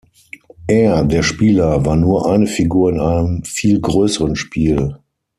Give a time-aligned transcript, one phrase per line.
[0.65, 4.95] Er, der Spieler, war nur eine Figur in einem viel größeren Spiel.